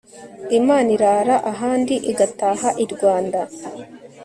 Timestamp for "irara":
0.95-1.35